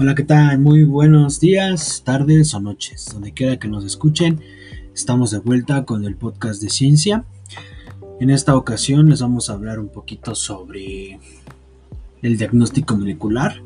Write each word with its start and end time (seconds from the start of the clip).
Hola, 0.00 0.14
¿qué 0.14 0.22
tal? 0.22 0.60
Muy 0.60 0.84
buenos 0.84 1.40
días, 1.40 2.02
tardes 2.04 2.54
o 2.54 2.60
noches, 2.60 3.08
donde 3.12 3.34
quiera 3.34 3.58
que 3.58 3.66
nos 3.66 3.84
escuchen. 3.84 4.38
Estamos 4.94 5.32
de 5.32 5.40
vuelta 5.40 5.84
con 5.86 6.04
el 6.04 6.14
podcast 6.14 6.62
de 6.62 6.70
ciencia. 6.70 7.24
En 8.20 8.30
esta 8.30 8.56
ocasión 8.56 9.10
les 9.10 9.22
vamos 9.22 9.50
a 9.50 9.54
hablar 9.54 9.80
un 9.80 9.88
poquito 9.88 10.36
sobre 10.36 11.18
el 12.22 12.38
diagnóstico 12.38 12.96
molecular. 12.96 13.60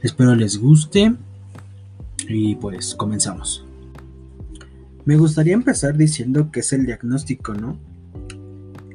Espero 0.00 0.36
les 0.36 0.58
guste 0.58 1.16
y 2.28 2.54
pues 2.54 2.94
comenzamos. 2.94 3.66
Me 5.06 5.16
gustaría 5.16 5.54
empezar 5.54 5.96
diciendo 5.96 6.52
que 6.52 6.60
es 6.60 6.72
el 6.72 6.86
diagnóstico, 6.86 7.52
¿no? 7.52 7.76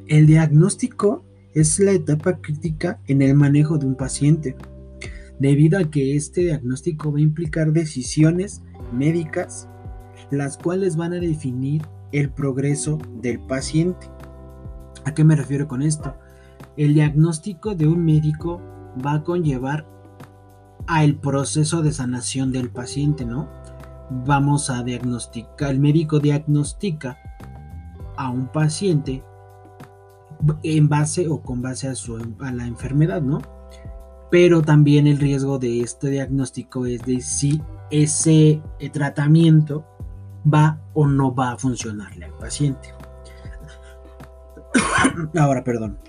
El 0.07 0.27
diagnóstico 0.27 1.25
es 1.53 1.77
la 1.79 1.91
etapa 1.91 2.37
crítica 2.37 3.01
en 3.07 3.21
el 3.21 3.35
manejo 3.35 3.77
de 3.77 3.85
un 3.85 3.95
paciente 3.95 4.55
debido 5.41 5.79
a 5.79 5.89
que 5.89 6.15
este 6.15 6.41
diagnóstico 6.41 7.11
va 7.11 7.17
a 7.17 7.21
implicar 7.21 7.73
decisiones 7.73 8.61
médicas, 8.93 9.67
las 10.29 10.55
cuales 10.55 10.95
van 10.95 11.13
a 11.13 11.19
definir 11.19 11.81
el 12.11 12.29
progreso 12.29 12.99
del 13.23 13.39
paciente. 13.39 14.07
¿A 15.03 15.15
qué 15.15 15.23
me 15.23 15.35
refiero 15.35 15.67
con 15.67 15.81
esto? 15.81 16.13
El 16.77 16.93
diagnóstico 16.93 17.73
de 17.73 17.87
un 17.87 18.05
médico 18.05 18.61
va 19.03 19.13
a 19.13 19.23
conllevar 19.23 19.87
al 20.85 21.15
proceso 21.15 21.81
de 21.81 21.91
sanación 21.91 22.51
del 22.51 22.69
paciente, 22.69 23.25
¿no? 23.25 23.49
Vamos 24.11 24.69
a 24.69 24.83
diagnosticar, 24.83 25.71
el 25.71 25.79
médico 25.79 26.19
diagnostica 26.19 27.17
a 28.15 28.29
un 28.29 28.47
paciente 28.51 29.23
en 30.61 30.87
base 30.87 31.27
o 31.27 31.41
con 31.41 31.63
base 31.63 31.87
a, 31.87 31.95
su, 31.95 32.17
a 32.41 32.51
la 32.51 32.67
enfermedad, 32.67 33.23
¿no? 33.23 33.41
Pero 34.31 34.61
también 34.61 35.07
el 35.07 35.19
riesgo 35.19 35.59
de 35.59 35.81
este 35.81 36.09
diagnóstico 36.09 36.85
es 36.85 37.01
de 37.03 37.19
si 37.19 37.61
ese 37.91 38.61
eh, 38.79 38.89
tratamiento 38.89 39.85
va 40.51 40.81
o 40.93 41.05
no 41.05 41.35
va 41.35 41.51
a 41.51 41.57
funcionarle 41.57 42.25
al 42.25 42.33
paciente. 42.37 42.89
Ahora, 45.37 45.63
perdón. 45.63 45.99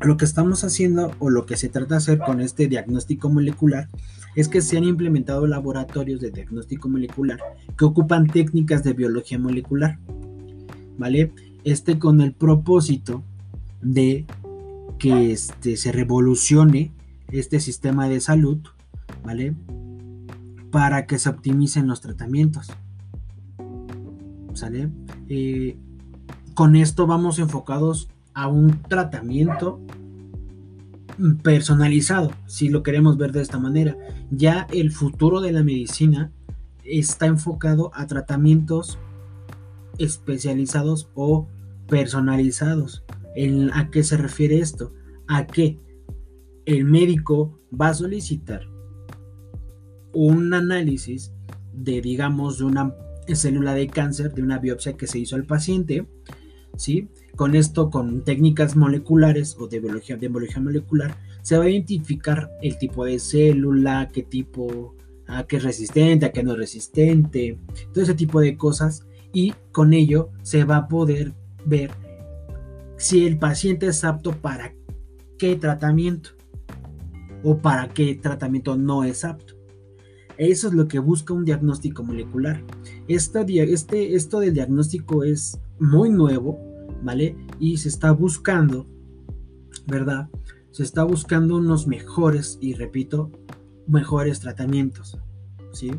Lo 0.00 0.16
que 0.16 0.24
estamos 0.24 0.64
haciendo 0.64 1.12
o 1.18 1.28
lo 1.28 1.44
que 1.44 1.58
se 1.58 1.68
trata 1.68 1.96
de 1.96 1.98
hacer 1.98 2.18
con 2.20 2.40
este 2.40 2.66
diagnóstico 2.66 3.28
molecular 3.28 3.88
es 4.34 4.48
que 4.48 4.62
se 4.62 4.78
han 4.78 4.84
implementado 4.84 5.46
laboratorios 5.46 6.22
de 6.22 6.30
diagnóstico 6.30 6.88
molecular 6.88 7.38
que 7.76 7.84
ocupan 7.84 8.26
técnicas 8.26 8.82
de 8.82 8.94
biología 8.94 9.38
molecular. 9.38 9.98
¿Vale? 10.96 11.34
Este 11.64 11.98
con 11.98 12.22
el 12.22 12.32
propósito 12.32 13.22
de 13.82 14.24
que 14.98 15.32
este, 15.32 15.76
se 15.76 15.92
revolucione 15.92 16.92
este 17.32 17.60
sistema 17.60 18.08
de 18.08 18.20
salud, 18.20 18.58
¿vale? 19.24 19.54
Para 20.70 21.06
que 21.06 21.18
se 21.18 21.28
optimicen 21.28 21.86
los 21.86 22.00
tratamientos. 22.00 22.68
¿Sale? 24.54 24.90
Eh, 25.28 25.76
con 26.54 26.76
esto 26.76 27.06
vamos 27.06 27.38
enfocados 27.38 28.08
a 28.34 28.48
un 28.48 28.82
tratamiento 28.82 29.80
personalizado, 31.42 32.30
si 32.46 32.68
lo 32.68 32.82
queremos 32.82 33.16
ver 33.16 33.32
de 33.32 33.42
esta 33.42 33.58
manera. 33.58 33.96
Ya 34.30 34.66
el 34.72 34.90
futuro 34.90 35.40
de 35.40 35.52
la 35.52 35.62
medicina 35.62 36.32
está 36.84 37.26
enfocado 37.26 37.90
a 37.94 38.06
tratamientos 38.06 38.98
especializados 39.98 41.08
o 41.14 41.46
personalizados. 41.88 43.04
¿A 43.72 43.90
qué 43.90 44.02
se 44.02 44.16
refiere 44.16 44.58
esto? 44.58 44.92
A 45.28 45.46
que 45.46 45.78
el 46.66 46.84
médico 46.84 47.58
va 47.78 47.88
a 47.88 47.94
solicitar 47.94 48.62
un 50.12 50.52
análisis 50.54 51.32
de, 51.72 52.00
digamos, 52.00 52.58
de 52.58 52.64
una 52.64 52.94
célula 53.34 53.74
de 53.74 53.86
cáncer, 53.86 54.32
de 54.34 54.42
una 54.42 54.58
biopsia 54.58 54.96
que 54.96 55.06
se 55.06 55.18
hizo 55.18 55.36
al 55.36 55.44
paciente, 55.44 56.06
¿sí? 56.76 57.08
Con 57.36 57.54
esto, 57.54 57.90
con 57.90 58.24
técnicas 58.24 58.76
moleculares 58.76 59.56
o 59.58 59.68
de 59.68 59.80
biología, 59.80 60.16
de 60.16 60.28
biología 60.28 60.60
molecular, 60.60 61.16
se 61.42 61.56
va 61.56 61.64
a 61.64 61.70
identificar 61.70 62.50
el 62.60 62.76
tipo 62.78 63.04
de 63.04 63.18
célula, 63.18 64.10
qué 64.12 64.22
tipo, 64.22 64.96
a 65.26 65.44
qué 65.44 65.56
es 65.56 65.62
resistente, 65.62 66.26
a 66.26 66.32
qué 66.32 66.42
no 66.42 66.52
es 66.52 66.58
resistente, 66.58 67.58
todo 67.92 68.02
ese 68.02 68.14
tipo 68.14 68.40
de 68.40 68.56
cosas, 68.56 69.06
y 69.32 69.54
con 69.70 69.92
ello 69.92 70.30
se 70.42 70.64
va 70.64 70.76
a 70.76 70.88
poder 70.88 71.34
ver 71.64 71.92
si 72.96 73.26
el 73.26 73.38
paciente 73.38 73.86
es 73.86 74.02
apto 74.04 74.32
para 74.32 74.74
qué 75.38 75.56
tratamiento 75.56 76.30
o 77.42 77.58
para 77.58 77.88
qué 77.88 78.14
tratamiento 78.14 78.76
no 78.76 79.04
es 79.04 79.24
apto. 79.24 79.54
Eso 80.36 80.68
es 80.68 80.74
lo 80.74 80.88
que 80.88 80.98
busca 80.98 81.34
un 81.34 81.44
diagnóstico 81.44 82.02
molecular. 82.02 82.62
Este, 83.08 83.44
este, 83.72 84.14
esto 84.14 84.40
del 84.40 84.54
diagnóstico 84.54 85.22
es 85.22 85.60
muy 85.78 86.08
nuevo, 86.10 86.58
¿vale? 87.02 87.36
Y 87.58 87.76
se 87.76 87.88
está 87.88 88.12
buscando, 88.12 88.86
¿verdad? 89.86 90.30
Se 90.70 90.82
está 90.82 91.04
buscando 91.04 91.56
unos 91.56 91.86
mejores, 91.86 92.56
y 92.60 92.72
repito, 92.72 93.30
mejores 93.86 94.40
tratamientos, 94.40 95.18
¿sí? 95.72 95.90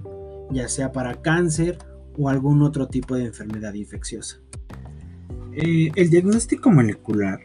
Ya 0.52 0.68
sea 0.68 0.92
para 0.92 1.22
cáncer 1.22 1.78
o 2.18 2.30
algún 2.30 2.62
otro 2.64 2.88
tipo 2.88 3.16
de 3.16 3.26
enfermedad 3.26 3.74
infecciosa. 3.74 4.40
Eh, 5.54 5.92
el 5.96 6.10
diagnóstico 6.10 6.72
molecular 6.72 7.42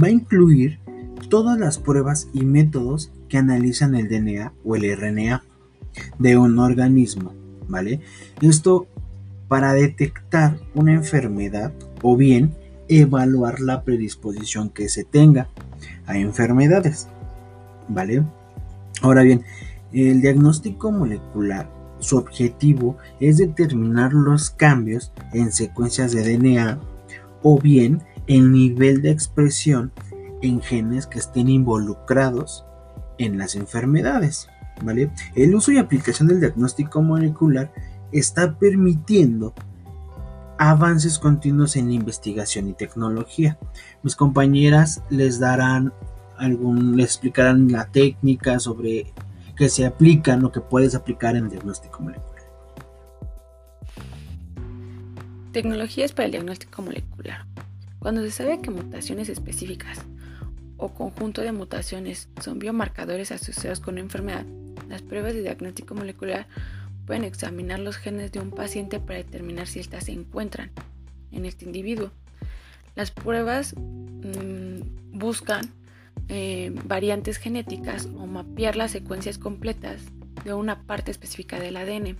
va 0.00 0.06
a 0.06 0.10
incluir 0.10 0.78
todas 1.28 1.58
las 1.58 1.78
pruebas 1.78 2.28
y 2.32 2.44
métodos 2.44 3.12
que 3.28 3.38
analizan 3.38 3.94
el 3.94 4.08
DNA 4.08 4.52
o 4.64 4.76
el 4.76 4.96
RNA 4.96 5.42
de 6.18 6.36
un 6.36 6.58
organismo, 6.58 7.32
¿vale? 7.68 8.00
Esto 8.40 8.86
para 9.48 9.72
detectar 9.72 10.58
una 10.74 10.92
enfermedad 10.92 11.72
o 12.02 12.16
bien 12.16 12.54
evaluar 12.88 13.60
la 13.60 13.82
predisposición 13.82 14.70
que 14.70 14.88
se 14.88 15.04
tenga 15.04 15.48
a 16.06 16.18
enfermedades, 16.18 17.08
¿vale? 17.88 18.24
Ahora 19.02 19.22
bien, 19.22 19.42
el 19.92 20.20
diagnóstico 20.20 20.90
molecular, 20.92 21.70
su 21.98 22.16
objetivo 22.16 22.96
es 23.20 23.38
determinar 23.38 24.12
los 24.12 24.50
cambios 24.50 25.12
en 25.32 25.52
secuencias 25.52 26.12
de 26.12 26.36
DNA 26.36 26.78
o 27.42 27.58
bien 27.58 28.02
el 28.26 28.52
nivel 28.52 29.02
de 29.02 29.10
expresión 29.10 29.92
en 30.42 30.60
genes 30.62 31.06
que 31.06 31.18
estén 31.18 31.48
involucrados 31.48 32.64
en 33.18 33.38
las 33.38 33.54
enfermedades. 33.56 34.48
¿vale? 34.82 35.10
El 35.34 35.54
uso 35.54 35.72
y 35.72 35.78
aplicación 35.78 36.28
del 36.28 36.40
diagnóstico 36.40 37.02
molecular 37.02 37.72
está 38.12 38.58
permitiendo 38.58 39.54
avances 40.58 41.18
continuos 41.18 41.76
en 41.76 41.92
investigación 41.92 42.68
y 42.68 42.72
tecnología. 42.72 43.58
Mis 44.02 44.16
compañeras 44.16 45.02
les 45.08 45.38
darán 45.38 45.92
algún, 46.36 46.96
les 46.96 47.06
explicarán 47.06 47.70
la 47.70 47.86
técnica 47.86 48.58
sobre 48.58 49.12
que 49.56 49.68
se 49.68 49.86
aplican 49.86 50.44
o 50.44 50.52
que 50.52 50.60
puedes 50.60 50.94
aplicar 50.94 51.36
en 51.36 51.44
el 51.44 51.50
diagnóstico 51.50 52.00
molecular. 52.02 52.28
Tecnologías 55.52 56.12
para 56.12 56.26
el 56.26 56.32
diagnóstico 56.32 56.82
molecular. 56.82 57.46
Cuando 57.98 58.22
se 58.22 58.30
sabe 58.30 58.60
que 58.60 58.70
mutaciones 58.70 59.28
específicas 59.28 59.98
o 60.78 60.94
conjunto 60.94 61.42
de 61.42 61.52
mutaciones 61.52 62.28
son 62.42 62.58
biomarcadores 62.58 63.30
asociados 63.32 63.80
con 63.80 63.94
una 63.94 64.02
enfermedad, 64.02 64.46
las 64.88 65.02
pruebas 65.02 65.34
de 65.34 65.42
diagnóstico 65.42 65.94
molecular 65.94 66.46
pueden 67.06 67.24
examinar 67.24 67.78
los 67.78 67.96
genes 67.96 68.32
de 68.32 68.40
un 68.40 68.50
paciente 68.50 69.00
para 69.00 69.18
determinar 69.18 69.66
si 69.66 69.80
éstas 69.80 70.04
se 70.04 70.12
encuentran 70.12 70.70
en 71.30 71.44
este 71.44 71.64
individuo. 71.64 72.10
Las 72.94 73.10
pruebas 73.10 73.74
mm, 73.76 75.18
buscan 75.18 75.72
eh, 76.28 76.72
variantes 76.84 77.36
genéticas 77.36 78.06
o 78.06 78.26
mapear 78.26 78.76
las 78.76 78.90
secuencias 78.90 79.38
completas 79.38 80.02
de 80.44 80.54
una 80.54 80.82
parte 80.82 81.10
específica 81.10 81.58
del 81.58 81.76
ADN 81.76 82.18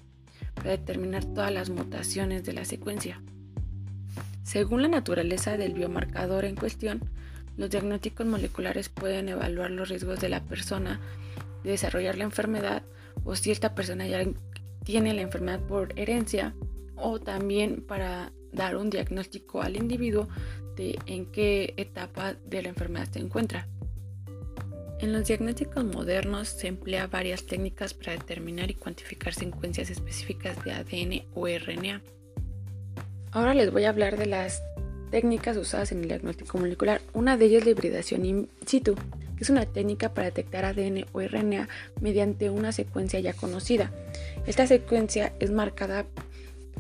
para 0.55 0.71
determinar 0.71 1.25
todas 1.25 1.53
las 1.53 1.71
mutaciones 1.71 2.45
de 2.45 2.53
la 2.53 2.65
secuencia. 2.65 3.23
Según 4.43 4.83
la 4.83 4.89
naturaleza 4.89 5.57
del 5.57 5.75
biomarcador 5.75 6.45
en 6.45 6.57
cuestión, 6.57 7.01
los 7.59 7.69
diagnósticos 7.69 8.25
moleculares 8.25 8.89
pueden 8.89 9.29
evaluar 9.29 9.71
los 9.71 9.89
riesgos 9.91 10.21
de 10.21 10.31
la 10.31 10.41
persona 10.41 11.01
de 11.65 11.73
desarrollar 11.73 12.17
la 12.17 12.25
enfermedad 12.25 12.83
o 13.25 13.35
si 13.35 13.51
esta 13.51 13.75
persona 13.75 14.07
ya 14.07 14.25
tiene 14.85 15.13
la 15.13 15.23
enfermedad 15.23 15.61
por 15.61 15.93
herencia 15.99 16.55
o 16.97 17.19
también 17.19 17.83
para 17.87 18.33
dar 18.53 18.77
un 18.77 18.91
diagnóstico 18.91 19.61
al 19.61 19.77
individuo 19.77 20.29
de 20.77 20.99
en 21.07 21.27
qué 21.27 21.75
etapa 21.77 22.35
de 22.35 22.63
la 22.63 22.69
enfermedad 22.69 23.09
se 23.11 23.19
encuentra. 23.19 23.67
En 25.01 25.13
los 25.13 25.27
diagnósticos 25.27 25.85
modernos 25.85 26.49
se 26.49 26.69
emplea 26.69 27.07
varias 27.09 27.45
técnicas 27.45 27.93
para 27.93 28.13
determinar 28.13 28.71
y 28.71 28.75
cuantificar 28.75 29.35
secuencias 29.35 29.91
específicas 29.91 30.65
de 30.65 30.73
ADN 30.73 31.25
o 31.35 31.47
RNA. 31.47 32.03
Ahora 33.33 33.55
les 33.55 33.71
voy 33.71 33.85
a 33.85 33.91
hablar 33.91 34.17
de 34.17 34.27
las 34.27 34.63
técnicas 35.11 35.57
usadas 35.57 35.93
en 35.93 36.03
el 36.03 36.09
diagnóstico 36.09 36.59
molecular. 36.59 37.01
Una 37.13 37.37
de 37.37 37.47
ellas 37.47 37.61
es 37.61 37.65
la 37.67 37.71
hibridación 37.73 38.25
in 38.25 38.49
situ. 38.67 38.95
que 39.37 39.45
es 39.45 39.51
una 39.51 39.67
técnica 39.67 40.15
para 40.15 40.27
detectar 40.27 40.65
ADN 40.65 41.07
o 41.13 41.21
RNA 41.21 41.69
mediante 42.01 42.51
una 42.51 42.73
secuencia 42.73 43.21
ya 43.21 43.33
conocida. 43.33 43.93
Esta 44.47 44.67
secuencia 44.67 45.33
es 45.39 45.51
marcada 45.51 46.07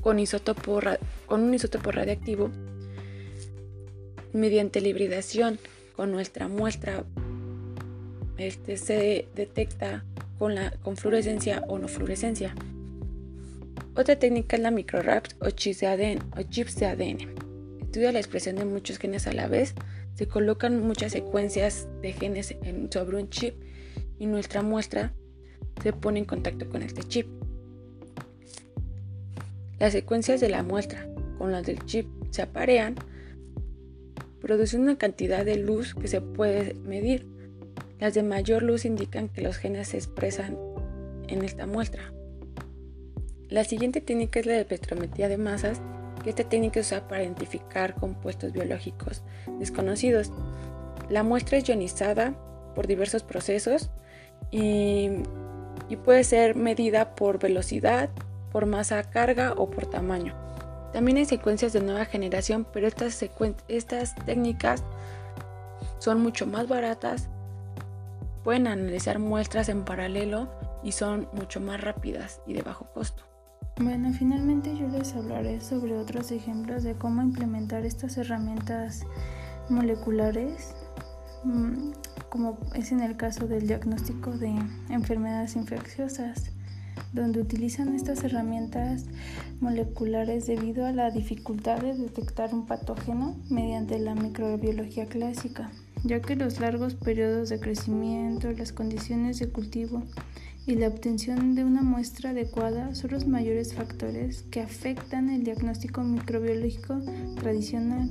con, 0.00 0.18
isótopo, 0.18 0.80
con 1.26 1.42
un 1.42 1.54
isótopo 1.54 1.92
radiactivo 1.92 2.50
mediante 4.32 4.80
la 4.80 4.88
hibridación 4.88 5.58
con 5.96 6.12
nuestra 6.12 6.48
muestra 6.48 7.04
este, 8.38 8.76
se 8.76 9.26
detecta 9.34 10.04
con, 10.38 10.54
la, 10.54 10.70
con 10.82 10.96
fluorescencia 10.96 11.64
o 11.68 11.78
no 11.78 11.88
fluorescencia. 11.88 12.54
Otra 13.96 14.16
técnica 14.16 14.56
es 14.56 14.62
la 14.62 14.70
microRAPS 14.70 15.36
o 15.40 15.50
chips 15.50 15.80
de 15.80 15.86
ADN. 15.88 16.18
O 16.38 16.42
chips 16.42 16.76
de 16.76 16.86
ADN. 16.86 17.47
Estudia 17.98 18.12
la 18.12 18.20
expresión 18.20 18.54
de 18.54 18.64
muchos 18.64 18.96
genes 18.98 19.26
a 19.26 19.32
la 19.32 19.48
vez. 19.48 19.74
Se 20.14 20.28
colocan 20.28 20.80
muchas 20.86 21.10
secuencias 21.10 21.88
de 22.00 22.12
genes 22.12 22.54
sobre 22.90 23.16
un 23.16 23.28
chip 23.28 23.56
y 24.20 24.26
nuestra 24.26 24.62
muestra 24.62 25.12
se 25.82 25.92
pone 25.92 26.20
en 26.20 26.24
contacto 26.24 26.68
con 26.68 26.82
este 26.82 27.02
chip. 27.02 27.26
Las 29.80 29.94
secuencias 29.94 30.40
de 30.40 30.48
la 30.48 30.62
muestra 30.62 31.08
con 31.38 31.50
las 31.50 31.66
del 31.66 31.84
chip 31.86 32.06
se 32.30 32.42
aparean, 32.42 32.94
producen 34.40 34.82
una 34.82 34.96
cantidad 34.96 35.44
de 35.44 35.56
luz 35.56 35.96
que 35.96 36.06
se 36.06 36.20
puede 36.20 36.74
medir. 36.74 37.26
Las 37.98 38.14
de 38.14 38.22
mayor 38.22 38.62
luz 38.62 38.84
indican 38.84 39.28
que 39.28 39.40
los 39.40 39.56
genes 39.56 39.88
se 39.88 39.96
expresan 39.96 40.56
en 41.26 41.42
esta 41.42 41.66
muestra. 41.66 42.12
La 43.48 43.64
siguiente 43.64 44.00
técnica 44.00 44.38
es 44.38 44.46
la 44.46 44.52
de 44.52 44.60
espectrometría 44.60 45.28
de 45.28 45.36
masas, 45.36 45.82
que 46.22 46.30
esta 46.30 46.44
técnica 46.44 46.80
usa 46.80 47.06
para 47.06 47.22
identificar 47.22 47.94
compuestos 47.94 48.52
biológicos 48.52 49.22
desconocidos. 49.58 50.32
La 51.08 51.22
muestra 51.22 51.58
es 51.58 51.68
ionizada 51.68 52.34
por 52.74 52.86
diversos 52.86 53.22
procesos 53.22 53.90
y, 54.50 55.10
puede 56.04 56.24
ser 56.24 56.54
medida 56.54 57.14
por 57.14 57.38
velocidad, 57.38 58.10
por 58.52 58.66
masa 58.66 59.02
carga 59.04 59.54
o 59.56 59.70
por 59.70 59.86
tamaño. 59.86 60.34
También 60.92 61.18
hay 61.18 61.24
secuencias 61.24 61.72
de 61.72 61.80
nueva 61.80 62.04
generación, 62.04 62.66
pero 62.72 62.86
estas, 62.86 63.22
estas 63.68 64.14
técnicas 64.26 64.82
son 65.98 66.22
mucho 66.22 66.46
más 66.46 66.68
baratas, 66.68 67.28
pueden 68.44 68.66
analizar 68.66 69.18
muestras 69.18 69.68
en 69.68 69.84
paralelo 69.84 70.48
y 70.82 70.92
son 70.92 71.28
mucho 71.32 71.60
más 71.60 71.80
rápidas 71.80 72.40
y 72.46 72.54
de 72.54 72.62
bajo 72.62 72.86
costo. 72.92 73.27
Bueno, 73.80 74.12
finalmente 74.12 74.76
yo 74.76 74.88
les 74.88 75.14
hablaré 75.14 75.60
sobre 75.60 75.96
otros 75.96 76.32
ejemplos 76.32 76.82
de 76.82 76.94
cómo 76.94 77.22
implementar 77.22 77.86
estas 77.86 78.16
herramientas 78.16 79.06
moleculares, 79.68 80.74
mm, 81.44 81.92
como 82.28 82.58
es 82.74 82.90
en 82.90 83.00
el 83.00 83.16
caso 83.16 83.46
del 83.46 83.68
diagnóstico 83.68 84.32
de 84.32 84.52
enfermedades 84.90 85.54
infecciosas, 85.54 86.50
donde 87.12 87.40
utilizan 87.40 87.94
estas 87.94 88.24
herramientas 88.24 89.06
moleculares 89.60 90.48
debido 90.48 90.84
a 90.84 90.90
la 90.90 91.12
dificultad 91.12 91.78
de 91.78 91.94
detectar 91.94 92.52
un 92.52 92.66
patógeno 92.66 93.36
mediante 93.48 94.00
la 94.00 94.16
microbiología 94.16 95.06
clásica, 95.06 95.70
ya 96.02 96.20
que 96.20 96.34
los 96.34 96.58
largos 96.58 96.96
periodos 96.96 97.48
de 97.48 97.60
crecimiento, 97.60 98.50
las 98.50 98.72
condiciones 98.72 99.38
de 99.38 99.50
cultivo, 99.52 100.02
y 100.68 100.74
la 100.74 100.88
obtención 100.88 101.54
de 101.54 101.64
una 101.64 101.82
muestra 101.82 102.30
adecuada 102.30 102.94
son 102.94 103.12
los 103.12 103.26
mayores 103.26 103.72
factores 103.72 104.42
que 104.50 104.60
afectan 104.60 105.30
el 105.30 105.42
diagnóstico 105.42 106.02
microbiológico 106.02 107.00
tradicional 107.40 108.10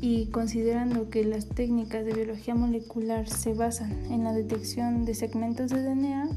y 0.00 0.26
considerando 0.26 1.10
que 1.10 1.24
las 1.24 1.48
técnicas 1.48 2.04
de 2.04 2.12
biología 2.12 2.54
molecular 2.54 3.28
se 3.28 3.52
basan 3.54 3.90
en 4.12 4.22
la 4.22 4.32
detección 4.32 5.04
de 5.04 5.14
segmentos 5.14 5.72
de 5.72 5.82
DNA, 5.82 6.28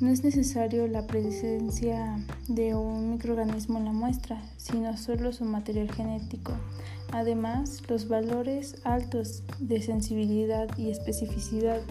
no 0.00 0.08
es 0.08 0.24
necesario 0.24 0.86
la 0.86 1.06
presencia 1.06 2.16
de 2.48 2.74
un 2.74 3.10
microorganismo 3.10 3.76
en 3.76 3.84
la 3.84 3.92
muestra, 3.92 4.42
sino 4.56 4.96
solo 4.96 5.34
su 5.34 5.44
material 5.44 5.92
genético. 5.92 6.52
Además, 7.12 7.82
los 7.90 8.08
valores 8.08 8.76
altos 8.84 9.42
de 9.58 9.82
sensibilidad 9.82 10.68
y 10.78 10.88
especificidad 10.88 11.82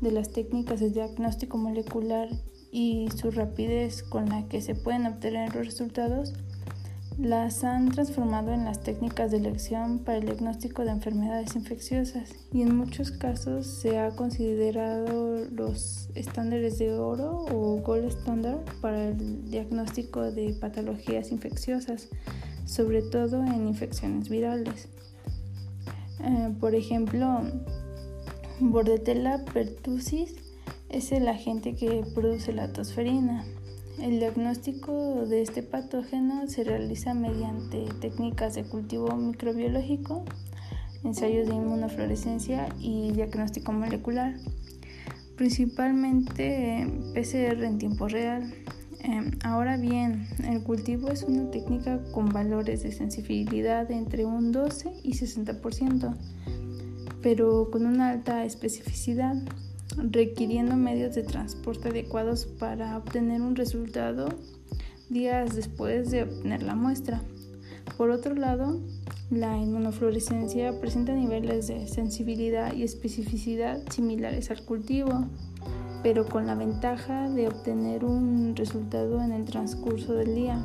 de 0.00 0.12
las 0.12 0.30
técnicas 0.30 0.80
de 0.80 0.90
diagnóstico 0.90 1.58
molecular 1.58 2.28
y 2.70 3.08
su 3.16 3.30
rapidez 3.30 4.02
con 4.02 4.28
la 4.28 4.48
que 4.48 4.60
se 4.60 4.74
pueden 4.74 5.06
obtener 5.06 5.54
los 5.54 5.66
resultados 5.66 6.34
las 7.18 7.64
han 7.64 7.90
transformado 7.90 8.52
en 8.52 8.64
las 8.64 8.80
técnicas 8.84 9.32
de 9.32 9.38
elección 9.38 9.98
para 9.98 10.18
el 10.18 10.26
diagnóstico 10.26 10.84
de 10.84 10.92
enfermedades 10.92 11.56
infecciosas 11.56 12.30
y 12.52 12.62
en 12.62 12.76
muchos 12.76 13.10
casos 13.10 13.66
se 13.66 13.98
ha 13.98 14.10
considerado 14.10 15.44
los 15.50 16.10
estándares 16.14 16.78
de 16.78 16.92
oro 16.92 17.44
o 17.50 17.80
gold 17.82 18.04
standard 18.04 18.60
para 18.80 19.08
el 19.08 19.50
diagnóstico 19.50 20.30
de 20.30 20.54
patologías 20.60 21.32
infecciosas, 21.32 22.08
sobre 22.66 23.02
todo 23.02 23.42
en 23.42 23.66
infecciones 23.66 24.28
virales. 24.28 24.88
Eh, 26.20 26.54
por 26.60 26.76
ejemplo, 26.76 27.42
Bordetella 28.60 29.44
pertussis 29.44 30.34
es 30.88 31.12
el 31.12 31.28
agente 31.28 31.76
que 31.76 32.04
produce 32.12 32.52
la 32.52 32.72
tosferina. 32.72 33.44
El 34.02 34.18
diagnóstico 34.18 35.26
de 35.26 35.42
este 35.42 35.62
patógeno 35.62 36.44
se 36.48 36.64
realiza 36.64 37.14
mediante 37.14 37.84
técnicas 38.00 38.56
de 38.56 38.64
cultivo 38.64 39.14
microbiológico, 39.14 40.24
ensayos 41.04 41.46
de 41.46 41.54
inmunofluorescencia 41.54 42.68
y 42.80 43.12
diagnóstico 43.12 43.72
molecular, 43.72 44.34
principalmente 45.36 46.84
PCR 47.14 47.62
en 47.62 47.78
tiempo 47.78 48.08
real. 48.08 48.52
Em, 49.04 49.30
ahora 49.44 49.76
bien, 49.76 50.26
el 50.42 50.64
cultivo 50.64 51.12
es 51.12 51.22
una 51.22 51.48
técnica 51.52 52.02
con 52.10 52.30
valores 52.30 52.82
de 52.82 52.90
sensibilidad 52.90 53.88
entre 53.92 54.26
un 54.26 54.50
12 54.50 54.94
y 55.04 55.12
60% 55.12 56.16
pero 57.22 57.70
con 57.70 57.86
una 57.86 58.10
alta 58.10 58.44
especificidad, 58.44 59.34
requiriendo 59.96 60.76
medios 60.76 61.14
de 61.14 61.22
transporte 61.22 61.88
adecuados 61.88 62.46
para 62.46 62.96
obtener 62.96 63.40
un 63.40 63.56
resultado 63.56 64.28
días 65.08 65.56
después 65.56 66.10
de 66.10 66.24
obtener 66.24 66.62
la 66.62 66.74
muestra. 66.74 67.22
Por 67.96 68.10
otro 68.10 68.34
lado, 68.34 68.80
la 69.30 69.56
inmunofluorescencia 69.56 70.78
presenta 70.80 71.12
niveles 71.12 71.66
de 71.66 71.86
sensibilidad 71.88 72.74
y 72.74 72.82
especificidad 72.82 73.82
similares 73.90 74.50
al 74.50 74.64
cultivo, 74.64 75.26
pero 76.02 76.26
con 76.26 76.46
la 76.46 76.54
ventaja 76.54 77.28
de 77.30 77.48
obtener 77.48 78.04
un 78.04 78.54
resultado 78.54 79.20
en 79.22 79.32
el 79.32 79.44
transcurso 79.44 80.14
del 80.14 80.34
día 80.34 80.64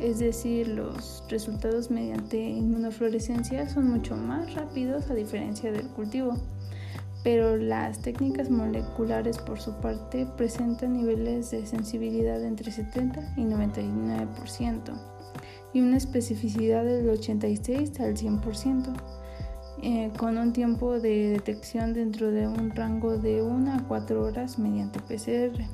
es 0.00 0.18
decir, 0.18 0.68
los 0.68 1.24
resultados 1.28 1.90
mediante 1.90 2.38
inmunofluorescencia 2.38 3.68
son 3.68 3.88
mucho 3.90 4.16
más 4.16 4.54
rápidos 4.54 5.10
a 5.10 5.14
diferencia 5.14 5.72
del 5.72 5.88
cultivo, 5.88 6.34
pero 7.24 7.56
las 7.56 8.00
técnicas 8.02 8.50
moleculares 8.50 9.38
por 9.38 9.58
su 9.58 9.72
parte 9.80 10.26
presentan 10.36 10.92
niveles 10.92 11.50
de 11.50 11.66
sensibilidad 11.66 12.42
entre 12.44 12.70
70 12.70 13.34
y 13.36 13.42
99% 13.42 14.92
y 15.72 15.80
una 15.80 15.96
especificidad 15.96 16.84
del 16.84 17.08
86 17.10 18.00
al 18.00 18.16
100%. 18.16 18.94
Eh, 19.82 20.10
con 20.16 20.38
un 20.38 20.54
tiempo 20.54 20.98
de 20.98 21.30
detección 21.30 21.92
dentro 21.92 22.30
de 22.30 22.48
un 22.48 22.70
rango 22.70 23.18
de 23.18 23.42
1 23.42 23.74
a 23.74 23.86
4 23.86 24.22
horas 24.22 24.58
mediante 24.58 25.00
PCR. 25.00 25.64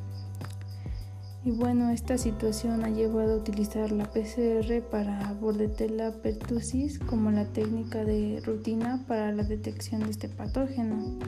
Y 1.45 1.51
bueno, 1.51 1.91
esta 1.91 2.19
situación 2.19 2.85
ha 2.85 2.89
llevado 2.89 3.35
a 3.35 3.37
utilizar 3.37 3.91
la 3.91 4.05
PCR 4.05 4.81
para 4.93 5.33
Bordetella 5.41 6.13
pertussis 6.23 7.01
como 7.01 7.33
la 7.33 7.47
técnica 7.47 8.05
de 8.05 8.41
rutina 8.45 9.05
para 9.09 9.33
la 9.33 9.43
detección 9.43 10.05
de 10.05 10.11
este 10.11 10.29
patógeno. 10.29 11.19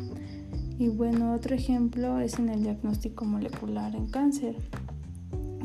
Y 0.78 0.88
bueno, 0.88 1.35
otro 1.35 1.56
ejemplo 1.56 2.21
es 2.21 2.38
en 2.38 2.49
el 2.49 2.62
diagnóstico 2.62 3.25
molecular 3.25 3.97
en 3.97 4.06
cáncer, 4.06 4.54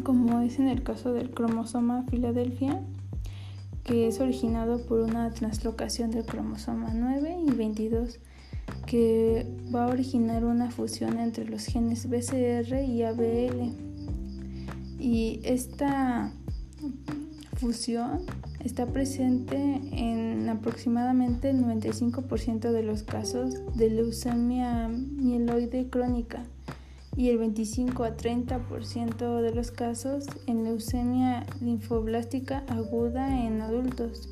como 0.01 0.39
es 0.39 0.58
en 0.58 0.68
el 0.68 0.82
caso 0.82 1.13
del 1.13 1.29
cromosoma 1.29 2.06
Filadelfia, 2.10 2.82
que 3.84 4.08
es 4.08 4.20
originado 4.20 4.84
por 4.84 5.01
una 5.01 5.29
translocación 5.29 6.10
del 6.10 6.25
cromosoma 6.25 6.91
9 6.96 7.38
y 7.46 7.51
22 7.51 8.20
que 8.88 9.46
va 9.74 9.86
a 9.86 9.89
originar 9.89 10.44
una 10.44 10.72
fusión 10.72 11.20
entre 11.20 11.46
los 11.46 11.65
genes 11.65 12.10
BCR 12.10 12.82
y 12.84 13.03
ABL 13.03 13.88
y 15.00 15.39
esta 15.44 16.32
fusión 17.56 18.25
está 18.63 18.86
presente 18.86 19.56
en 19.91 20.48
aproximadamente 20.50 21.50
el 21.50 21.63
95% 21.63 22.72
de 22.72 22.84
los 22.84 23.03
casos 23.03 23.56
de 23.75 23.89
leucemia 23.89 24.88
mieloide 24.88 25.89
crónica 25.89 26.44
y 27.18 27.29
el 27.29 27.38
25 27.38 28.03
a 28.03 28.15
30% 28.15 29.41
de 29.41 29.53
los 29.53 29.72
casos 29.72 30.25
en 30.48 30.63
leucemia 30.63 31.46
linfoblástica 31.62 32.63
aguda 32.68 33.46
en 33.46 33.62
adultos. 33.62 34.29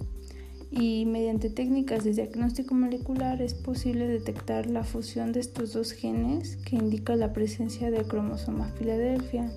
y 0.70 1.06
mediante 1.06 1.50
técnicas 1.50 2.04
de 2.04 2.12
diagnóstico 2.12 2.76
molecular 2.76 3.42
es 3.42 3.54
posible 3.54 4.06
detectar 4.06 4.68
la 4.68 4.84
fusión 4.84 5.32
de 5.32 5.40
estos 5.40 5.72
dos 5.72 5.94
genes 5.94 6.58
que 6.58 6.76
indica 6.76 7.16
la 7.16 7.32
presencia 7.32 7.90
del 7.90 8.06
cromosoma 8.06 8.70
Filadelfia. 8.78 9.50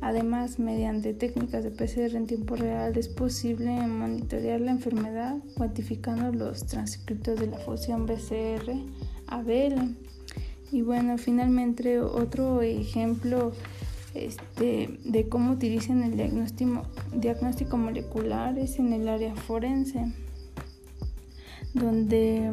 Además, 0.00 0.60
mediante 0.60 1.12
técnicas 1.12 1.64
de 1.64 1.70
PCR 1.70 2.16
en 2.16 2.26
tiempo 2.26 2.54
real 2.54 2.96
es 2.96 3.08
posible 3.08 3.70
monitorear 3.86 4.60
la 4.60 4.70
enfermedad 4.70 5.38
cuantificando 5.56 6.32
los 6.32 6.66
transcriptos 6.66 7.40
de 7.40 7.48
la 7.48 7.58
fusión 7.58 8.06
BCR-ABL. 8.06 9.96
Y 10.70 10.82
bueno, 10.82 11.18
finalmente 11.18 11.98
otro 12.00 12.62
ejemplo 12.62 13.52
este, 14.14 14.98
de 15.04 15.28
cómo 15.28 15.52
utilizan 15.52 16.02
el 16.02 16.16
diagnóstico, 16.16 16.84
diagnóstico 17.14 17.76
molecular 17.76 18.56
es 18.58 18.78
en 18.78 18.92
el 18.92 19.08
área 19.08 19.34
forense, 19.34 20.12
donde 21.74 22.52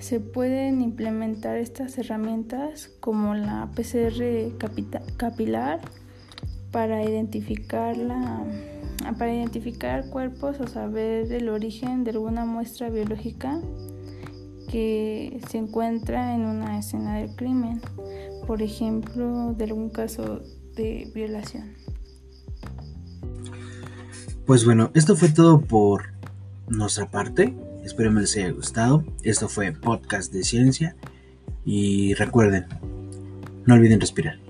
se 0.00 0.20
pueden 0.20 0.82
implementar 0.82 1.56
estas 1.56 1.96
herramientas 1.96 2.90
como 3.00 3.34
la 3.34 3.70
PCR 3.74 4.52
capilar 5.16 5.80
para 6.74 7.04
identificar 7.04 7.96
para 9.16 9.32
identificar 9.32 10.10
cuerpos 10.10 10.58
o 10.58 10.66
saber 10.66 11.30
el 11.32 11.48
origen 11.48 12.02
de 12.02 12.10
alguna 12.10 12.44
muestra 12.44 12.90
biológica 12.90 13.60
que 14.68 15.40
se 15.48 15.58
encuentra 15.58 16.34
en 16.34 16.40
una 16.40 16.80
escena 16.80 17.18
del 17.18 17.36
crimen, 17.36 17.80
por 18.48 18.60
ejemplo, 18.60 19.54
de 19.56 19.64
algún 19.64 19.88
caso 19.88 20.42
de 20.74 21.12
violación. 21.14 21.74
Pues 24.44 24.64
bueno, 24.64 24.90
esto 24.94 25.14
fue 25.14 25.28
todo 25.28 25.60
por 25.60 26.06
nuestra 26.66 27.08
parte. 27.08 27.54
Espero 27.84 28.10
les 28.10 28.36
haya 28.36 28.50
gustado. 28.50 29.04
Esto 29.22 29.48
fue 29.48 29.70
Podcast 29.70 30.32
de 30.32 30.42
Ciencia. 30.42 30.96
Y 31.64 32.14
recuerden, 32.14 32.66
no 33.64 33.74
olviden 33.74 34.00
respirar. 34.00 34.43